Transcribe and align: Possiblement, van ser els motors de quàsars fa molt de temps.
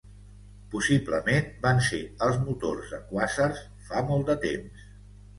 Possiblement, 0.75 1.43
van 1.65 1.81
ser 1.87 1.99
els 2.27 2.39
motors 2.45 2.89
de 2.93 2.99
quàsars 3.11 3.61
fa 3.91 4.01
molt 4.09 4.27
de 4.33 4.37
temps. 4.47 4.89